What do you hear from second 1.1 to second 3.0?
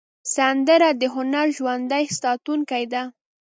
هنر ژوندي ساتونکی